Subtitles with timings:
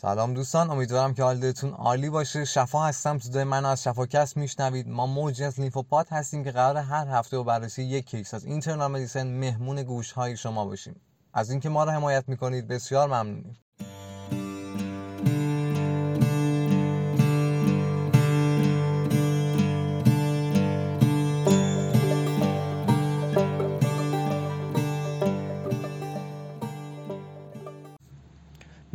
[0.00, 2.44] سلام دوستان امیدوارم که حالتون عالی باشه.
[2.44, 4.88] شفا هستم صدای من از شفاکست میشنوید.
[4.88, 8.90] ما موجی از لیمفوپات هستیم که قرار هر هفته و بررسی یک کیس از اینترنال
[8.90, 11.00] مدیسن مهمون گوش های شما باشیم.
[11.34, 13.56] از اینکه ما رو حمایت می‌کنید بسیار ممنونیم.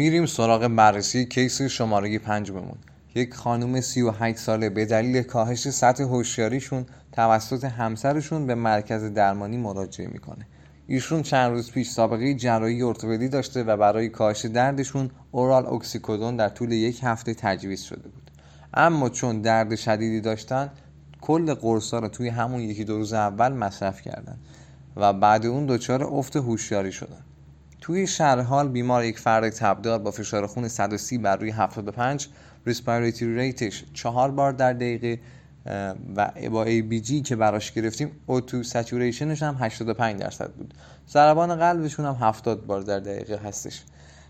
[0.00, 2.78] میریم سراغ بررسی کیس شماره بمون.
[3.14, 10.06] یک خانم 38 ساله به دلیل کاهش سطح هوشیاریشون توسط همسرشون به مرکز درمانی مراجعه
[10.06, 10.46] می‌کنه.
[10.86, 16.48] ایشون چند روز پیش سابقه جراحی ارتوپدی داشته و برای کاهش دردشون اورال اکسیکودون در
[16.48, 18.30] طول یک هفته تجویز شده بود.
[18.74, 20.70] اما چون درد شدیدی داشتن
[21.20, 24.38] کل قرصا رو توی همون یکی دو روز اول مصرف کردن
[24.96, 27.24] و بعد اون دچار افت هوشیاری شدن.
[27.80, 32.28] توی شرح حال بیمار یک فرد تبدار با فشار خون 130 بر روی 75
[32.66, 35.20] respiratory rate ش چهار بار در دقیقه
[36.16, 40.74] و ABG که براش گرفتیم O2 saturation ش هم 85 درصد بود.
[41.08, 43.82] ضربان قلبشون هم 70 بار در دقیقه هستش.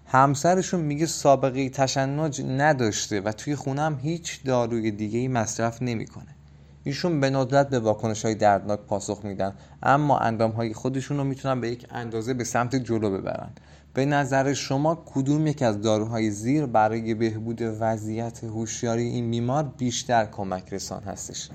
[0.07, 6.40] همسرشون میگه سابقه تشنج نداشته و توی خونه هم هیچ داروی دیگه ای مصرف نمی‌کنه.
[6.85, 11.61] ایشون به ندرت به واکنش های دردناک پاسخ میدن اما اندام های خودشون رو می‌تونن
[11.61, 13.51] به یک اندازه به سمت جلو ببرن.
[13.95, 20.27] به نظر شما کدوم یک از داروهای زیر برای بهبود وضعیت هوشیاری این بیمار بیشتر
[20.27, 21.49] کمک رسان هستش؟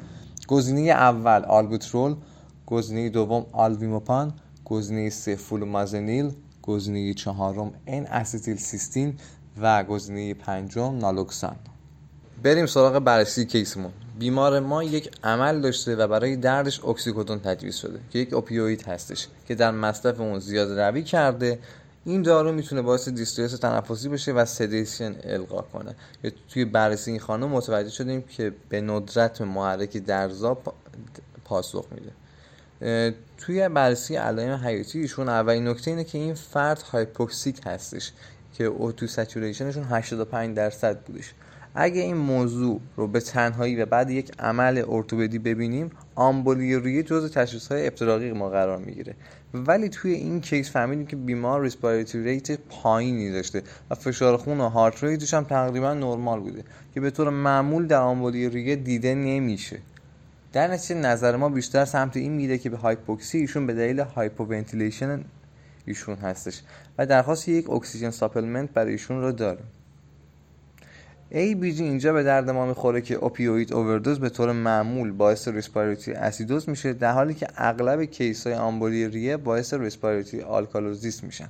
[0.48, 2.16] گزینه اول آلبوترول
[2.66, 4.34] گزینه دوم آلویموپان
[4.66, 9.14] گزینه سه فولومازنیل گزینه چهارم ان اسیتیل سیستین
[9.62, 11.56] و گزینه پنجم نالوکسان.
[12.44, 13.92] بریم سراغ بررسی کیسمون.
[14.20, 19.28] بیمار ما یک عمل داشته و برای دردش اکسیکودون تجویز شده که یک opioid هستش
[19.48, 21.60] که در مصرف اون زیاد روی کرده.
[22.06, 25.96] این دارو می‌تونه باعث distress تنفسی بشه و sedation القا کنه.
[26.50, 30.58] توی بررسی این خانم متوجه شدیم که به ندرت محرک دردزا
[31.46, 32.12] پاسخ میده.
[33.38, 38.12] توی بررسی علائم حیاتی ایشون اولین نکته اینه که این فرد hypoxic هستش
[38.54, 41.34] که O2 saturation شون 85 درصد بودش.
[41.78, 47.32] اگه این موضوع رو به تنهایی و بعد یک عمل ارتوپدی ببینیم آمبولی ریوی جز
[47.32, 49.16] تشخیص های افتراقی ما قرار می‌گیره.
[49.54, 54.70] ولی توی این case فهمیدیم که بیمار respiratory rate پایینی داشته و فشار خون و
[54.70, 56.64] heart rate ش هم تقریبا نرمال بوده
[56.94, 59.80] که به طور معمول در آمبولی ریوی دیده نمیشه.
[60.54, 65.24] در نتیجه نظر ما بیشتر سمت این میره که به هایپوکسی ایشون به دلیل hypoventilation
[65.86, 66.62] ایشون هستش
[66.98, 69.66] و درخواست یک اکسیژن supplement برای ایشون رو داریم.
[71.32, 76.70] ABG اینجا به درد ما می‌خوره که opioid overdose به طور معمول باعث respiratory اسیدوز
[76.70, 81.50] میشه در حالی که اغلب case های آمبولی ریه باعث respiratory alkalosis میشن.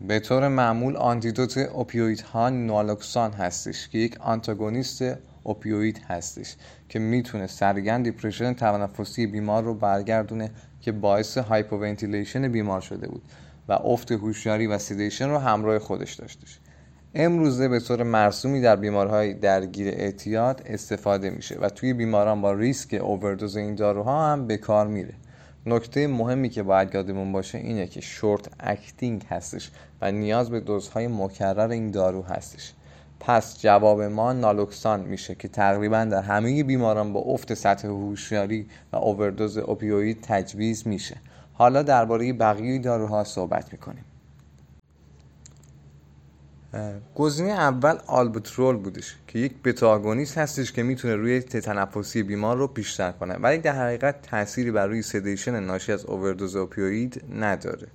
[0.00, 5.04] به طور معمول antidote opioid ها نالوکسان هستش که یک آنتاگونیست
[5.42, 6.56] opioid هستش
[6.88, 10.50] که می‌تونه سریعا depression تنفسی بیمار رو برگردونه
[10.80, 13.22] که باعث hypoventilation بیمار شده بود
[13.68, 16.58] و افت هوشیاری و sedation رو همراه خودش داشتش.
[17.16, 22.94] امروزه به طور مرسومی در بیمارهای درگیر اعتیاد استفاده میشه و توی بیماران با ریسک
[23.02, 25.14] اووردوز این داروها هم به کار میره.
[25.66, 29.70] نکته مهمی که باید یادمون باشه اینه که short acting هستش
[30.02, 32.72] و نیاز به دوزهای مکرر این دارو هستش.
[33.20, 38.96] پس جواب ما نالوکسان میشه که تقریبا در همه بیماران با افت سطح هوشیاری و
[38.96, 41.16] اووردوز اوپیوید تجویز میشه.
[41.52, 44.04] حالا درباره بقیه داروها صحبت می‌کنیم.
[47.14, 53.12] گزینه اول آلبوترول بودش که یک بتاگونیست هستش که می‌تونه روی تنفسی بیمار رو بیشتر
[53.12, 57.86] کنه ولی در حقیقت تأثیری بر روی سدیشن ناشی از اووردوز اوپیوید نداره.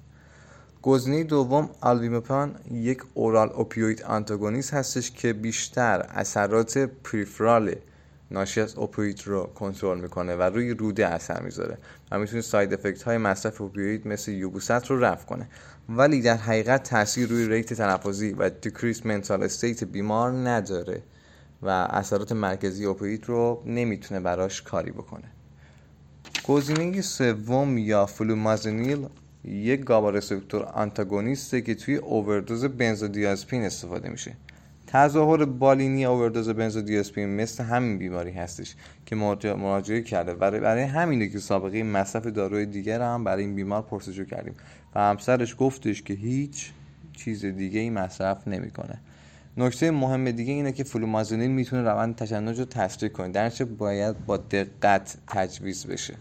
[0.81, 7.75] گزینه دوم آلویمپان یک اورال اوپیوید آنتاگونیست هستش که بیشتر اثرات پریفرال
[8.31, 11.77] ناشی از opioid رو کنترل می‌کنه و روی روده اثر می‌ذاره.
[12.11, 15.47] و می‌تونه side effect های مصرف opioid مثل یبوست رو رفع کنه.
[15.89, 21.01] ولی در حقیقت تاثیر روی rate تنفسی و decrease mental state بیمار نداره
[21.61, 25.31] و اثرات مرکزی opioid رو نمی‌تونه براش کاری بکنه.
[26.47, 29.07] گزینه سوم یا فلومازنیل
[29.43, 34.35] یک GABA receptor antagonist ه که توی اووردوز بنزودیازپین استفاده میشه.
[34.91, 38.75] تظاهر بالینی اووردوز بنزودیازپین مثل همین بیماری هستش
[39.05, 40.33] که مراجعه کرده.
[40.33, 44.53] برای, برای همینه که سابقه مصرف داروی دیگر هم برای این بیمار پرسجو کردیم
[44.95, 46.71] و همسرش گفتش که هیچ
[47.17, 48.99] چیز دیگه ای مصرف نمی‌کنه.
[49.57, 54.37] نکته مهم دیگه اینه که فلومازونین می‌تونه روند تشنج رو تسریع کنه درچه باید با
[54.37, 56.15] دقت تجویز بشه.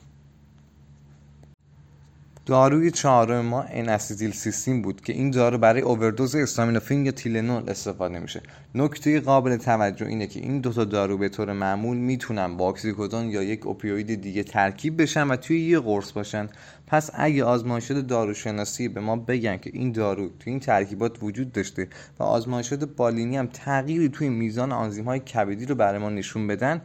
[2.49, 8.19] داروی چهارم ما انستیل سیستیم بود که این دارو برای اووردوز استامینوفین یا تیلنول استفاده
[8.19, 8.43] میشه.
[8.75, 13.43] نکته قابل توجه اینه که این دوتا دارو به طور معمول می‌تونن با اکسیکودون یا
[13.43, 16.49] یک اوپیوید دیگه ترکیب بشن و توی یه قرص باشن.
[16.87, 21.89] پس اگه آزمایشات داروشناسی به ما بگن که این دارو توی این ترکیبات وجود داشته
[22.19, 26.83] و آزمایشات بالینی هم تغییری توی میزان آنزیم های کبدی رو برای ما نشون بدن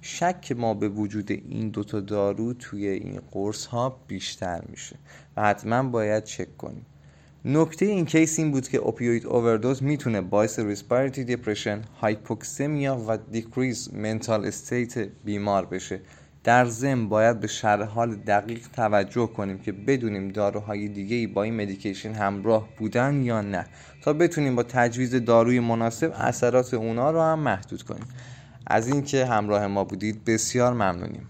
[0.00, 4.96] شک ما به وجود این دوتا دارو توی این قرص ها بیشتر میشه
[5.36, 6.86] و حتما باید چک کنیم.
[7.44, 13.94] نکته این case این بود که opioid overdose می‌تونه باعث respiratory depression، hypoxemia و decrease
[13.94, 16.00] mental state بیمار بشه.
[16.44, 21.42] در ضمن باید به شرح حال دقیق توجه کنیم که بدونیم داروهای دیگه ای با
[21.42, 23.66] این medication همراه بودن یا نه
[24.02, 28.06] تا بتونیم با تجویز داروی مناسب اثرات اونا رو هم محدود کنیم.
[28.66, 31.26] از اینکه همراه ما بودید بسیار ممنونیم.